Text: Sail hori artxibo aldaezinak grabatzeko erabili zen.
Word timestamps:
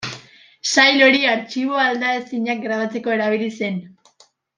Sail 0.69 1.03
hori 1.07 1.19
artxibo 1.33 1.77
aldaezinak 1.83 2.63
grabatzeko 2.67 3.13
erabili 3.17 3.51
zen. 3.59 3.79